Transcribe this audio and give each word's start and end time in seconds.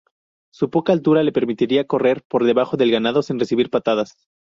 Su 0.51 0.71
poca 0.71 0.93
altura 0.93 1.21
le 1.21 1.31
permitía 1.31 1.85
correr 1.85 2.23
por 2.27 2.43
debajo 2.43 2.75
del 2.75 2.89
ganado 2.89 3.21
sin 3.21 3.37
recibir 3.39 3.69
patadas. 3.69 4.17